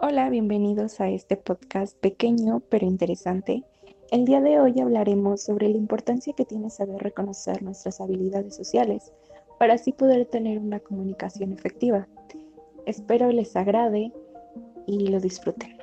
Hola, 0.00 0.30
bienvenidos 0.30 1.00
a 1.00 1.08
este 1.08 1.36
podcast 1.36 1.98
pequeño 1.98 2.60
pero 2.70 2.86
interesante. 2.86 3.64
El 4.12 4.26
día 4.26 4.40
de 4.40 4.60
hoy 4.60 4.78
hablaremos 4.80 5.42
sobre 5.42 5.68
la 5.68 5.76
importancia 5.76 6.34
que 6.34 6.44
tiene 6.44 6.70
saber 6.70 7.02
reconocer 7.02 7.64
nuestras 7.64 8.00
habilidades 8.00 8.54
sociales 8.54 9.12
para 9.58 9.74
así 9.74 9.90
poder 9.90 10.26
tener 10.26 10.60
una 10.60 10.78
comunicación 10.78 11.52
efectiva. 11.52 12.06
Espero 12.86 13.32
les 13.32 13.56
agrade 13.56 14.12
y 14.86 15.08
lo 15.08 15.18
disfruten. 15.18 15.77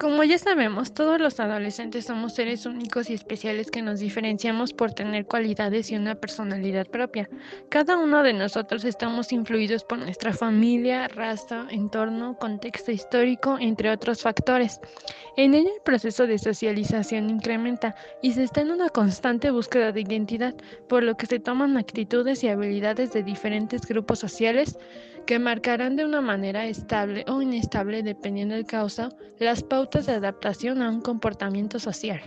Como 0.00 0.24
ya 0.24 0.38
sabemos, 0.38 0.94
todos 0.94 1.20
los 1.20 1.40
adolescentes 1.40 2.06
somos 2.06 2.32
seres 2.34 2.64
únicos 2.64 3.10
y 3.10 3.12
especiales 3.12 3.70
que 3.70 3.82
nos 3.82 4.00
diferenciamos 4.00 4.72
por 4.72 4.92
tener 4.92 5.26
cualidades 5.26 5.90
y 5.90 5.96
una 5.96 6.14
personalidad 6.14 6.86
propia. 6.86 7.28
Cada 7.68 7.98
uno 7.98 8.22
de 8.22 8.32
nosotros 8.32 8.86
estamos 8.86 9.30
influidos 9.30 9.84
por 9.84 9.98
nuestra 9.98 10.32
familia, 10.32 11.06
raza, 11.08 11.66
entorno, 11.68 12.38
contexto 12.38 12.90
histórico, 12.90 13.58
entre 13.60 13.90
otros 13.90 14.22
factores. 14.22 14.80
En 15.36 15.52
ello 15.52 15.68
el 15.68 15.82
proceso 15.82 16.26
de 16.26 16.38
socialización 16.38 17.28
incrementa 17.28 17.94
y 18.22 18.32
se 18.32 18.44
está 18.44 18.62
en 18.62 18.70
una 18.70 18.88
constante 18.88 19.50
búsqueda 19.50 19.92
de 19.92 20.00
identidad, 20.00 20.54
por 20.88 21.02
lo 21.02 21.14
que 21.18 21.26
se 21.26 21.40
toman 21.40 21.76
actitudes 21.76 22.42
y 22.42 22.48
habilidades 22.48 23.12
de 23.12 23.22
diferentes 23.22 23.82
grupos 23.82 24.18
sociales 24.18 24.78
que 25.26 25.38
marcarán 25.38 25.96
de 25.96 26.04
una 26.04 26.20
manera 26.20 26.66
estable 26.66 27.24
o 27.28 27.42
inestable, 27.42 28.02
dependiendo 28.02 28.54
del 28.54 28.66
causa, 28.66 29.10
las 29.38 29.62
pautas 29.62 30.06
de 30.06 30.12
adaptación 30.12 30.82
a 30.82 30.90
un 30.90 31.00
comportamiento 31.00 31.78
social. 31.78 32.20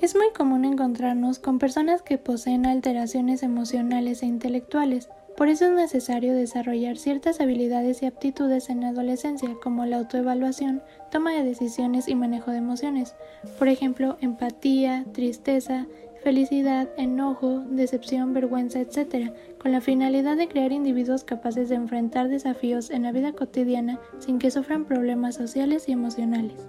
Es 0.00 0.14
muy 0.14 0.30
común 0.36 0.64
encontrarnos 0.64 1.38
con 1.38 1.58
personas 1.58 2.02
que 2.02 2.18
poseen 2.18 2.66
alteraciones 2.66 3.42
emocionales 3.42 4.22
e 4.22 4.26
intelectuales, 4.26 5.08
por 5.38 5.48
eso 5.48 5.66
es 5.66 5.70
necesario 5.70 6.34
desarrollar 6.34 6.96
ciertas 6.96 7.40
habilidades 7.40 8.02
y 8.02 8.06
aptitudes 8.06 8.70
en 8.70 8.80
la 8.80 8.88
adolescencia, 8.88 9.56
como 9.62 9.86
la 9.86 9.98
autoevaluación, 9.98 10.82
toma 11.12 11.32
de 11.32 11.44
decisiones 11.44 12.08
y 12.08 12.16
manejo 12.16 12.50
de 12.50 12.58
emociones, 12.58 13.14
por 13.56 13.68
ejemplo, 13.68 14.18
empatía, 14.20 15.04
tristeza, 15.12 15.86
felicidad, 16.28 16.90
enojo, 16.98 17.60
decepción, 17.70 18.34
vergüenza, 18.34 18.80
etc., 18.80 19.32
con 19.58 19.72
la 19.72 19.80
finalidad 19.80 20.36
de 20.36 20.46
crear 20.46 20.72
individuos 20.72 21.24
capaces 21.24 21.70
de 21.70 21.76
enfrentar 21.76 22.28
desafíos 22.28 22.90
en 22.90 23.04
la 23.04 23.12
vida 23.12 23.32
cotidiana 23.32 23.98
sin 24.18 24.38
que 24.38 24.50
sufran 24.50 24.84
problemas 24.84 25.36
sociales 25.36 25.88
y 25.88 25.92
emocionales. 25.92 26.68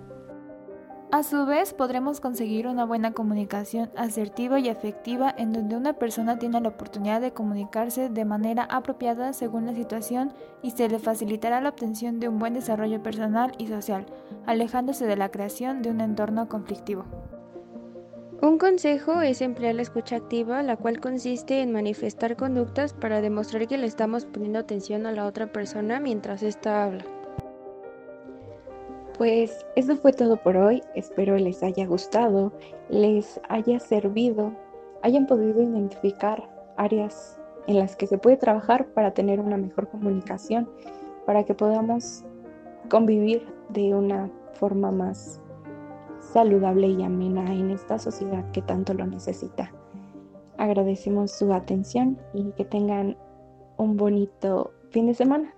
A 1.12 1.24
su 1.24 1.46
vez, 1.46 1.74
podremos 1.74 2.22
conseguir 2.22 2.68
una 2.68 2.86
buena 2.86 3.12
comunicación 3.12 3.90
asertiva 3.98 4.62
y 4.62 4.70
efectiva 4.70 5.36
en 5.38 5.52
donde 5.52 5.76
una 5.76 5.92
persona 5.92 6.40
tiene 6.40 6.62
la 6.62 6.70
oportunidad 6.70 7.20
de 7.20 7.34
comunicarse 7.34 8.08
de 8.08 8.24
manera 8.24 8.64
apropiada 8.64 9.34
según 9.34 9.66
la 9.66 9.76
situación 9.76 10.32
y 10.62 10.72
se 10.72 10.88
le 10.88 11.00
facilitará 11.00 11.60
la 11.60 11.68
obtención 11.68 12.22
de 12.22 12.30
un 12.30 12.40
buen 12.40 12.54
desarrollo 12.54 13.04
personal 13.04 13.52
y 13.58 13.68
social, 13.68 14.06
alejándose 14.46 15.06
de 15.06 15.18
la 15.18 15.32
creación 15.32 15.82
de 15.82 15.90
un 15.92 16.00
entorno 16.00 16.48
conflictivo. 16.48 17.04
Un 18.42 18.58
consejo 18.58 19.22
es 19.22 19.42
emplear 19.42 19.76
la 19.76 19.82
escucha 19.82 20.16
activa, 20.16 20.64
la 20.64 20.78
cual 20.78 21.02
consiste 21.02 21.62
en 21.62 21.74
manifestar 21.74 22.38
conductas 22.38 22.94
para 22.94 23.20
demostrar 23.20 23.68
que 23.68 23.78
le 23.78 23.86
estamos 23.86 24.26
poniendo 24.26 24.60
atención 24.60 25.06
a 25.06 25.12
la 25.12 25.26
otra 25.26 25.52
persona 25.52 26.00
mientras 26.00 26.42
ésta 26.42 26.86
habla. 26.86 27.04
Pues 29.18 29.66
eso 29.76 29.98
fue 29.98 30.14
todo 30.14 30.38
por 30.38 30.56
hoy, 30.56 30.82
espero 30.96 31.36
les 31.36 31.62
haya 31.64 31.86
gustado, 31.86 32.54
les 32.88 33.42
haya 33.50 33.78
servido, 33.78 34.54
hayan 35.02 35.28
podido 35.28 35.62
identificar 35.62 36.50
áreas 36.78 37.38
en 37.68 37.78
las 37.78 37.98
que 37.98 38.08
se 38.08 38.18
puede 38.18 38.38
trabajar 38.38 38.88
para 38.94 39.14
tener 39.14 39.42
una 39.42 39.58
mejor 39.58 39.90
comunicación, 39.90 40.70
para 41.26 41.44
que 41.44 41.54
podamos 41.54 42.24
convivir 42.90 43.46
de 43.68 43.94
una 43.94 44.32
forma 44.54 44.92
más 44.92 45.42
saludable 46.20 46.88
y 46.88 47.04
amena 47.04 47.54
en 47.54 47.72
esta 47.72 48.00
sociedad 48.00 48.50
que 48.52 48.62
tanto 48.62 48.94
lo 48.94 49.06
necesita. 49.06 49.72
Agradecemos 50.58 51.32
su 51.32 51.54
atención 51.54 52.18
y 52.34 52.52
que 52.52 52.66
tengan 52.66 53.18
un 53.78 53.96
bonito 53.96 54.74
fin 54.92 55.08
de 55.08 55.14
semana. 55.14 55.54